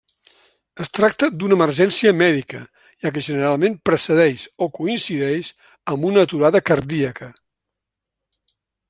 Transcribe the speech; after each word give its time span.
Es 0.83 0.89
tracta 0.97 1.27
d'una 1.41 1.57
emergència 1.57 2.13
mèdica, 2.21 2.61
ja 3.05 3.11
que 3.17 3.23
generalment 3.27 3.77
precedeix 3.91 4.47
o 4.67 4.71
coincideix 4.79 5.53
amb 5.95 6.09
una 6.13 6.25
aturada 6.29 6.63
cardíaca. 6.71 7.33